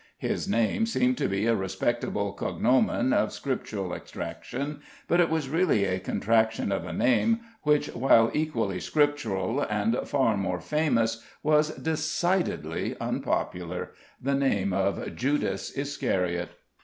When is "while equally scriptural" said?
7.93-9.61